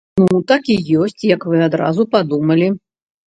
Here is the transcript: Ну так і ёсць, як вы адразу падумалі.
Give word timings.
Ну 0.19 0.37
так 0.51 0.69
і 0.75 0.77
ёсць, 1.01 1.27
як 1.35 1.45
вы 1.51 1.61
адразу 1.67 2.07
падумалі. 2.15 2.71